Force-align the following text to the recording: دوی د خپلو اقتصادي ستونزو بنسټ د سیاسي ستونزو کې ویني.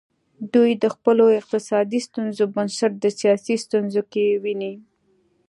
دوی 0.53 0.71
د 0.83 0.85
خپلو 0.95 1.25
اقتصادي 1.39 1.99
ستونزو 2.07 2.43
بنسټ 2.55 2.91
د 2.99 3.05
سیاسي 3.19 3.55
ستونزو 3.65 4.01
کې 4.11 4.23
ویني. 4.43 4.73